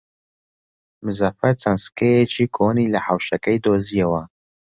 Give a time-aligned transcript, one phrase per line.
[1.05, 4.21] مزەفەر چەند سکەیەکی کۆنی لە حەوشەکەی دۆزییەوە.